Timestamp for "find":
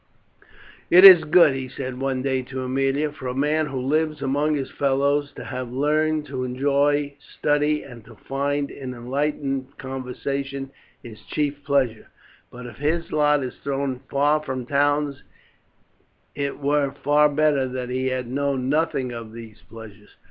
8.15-8.71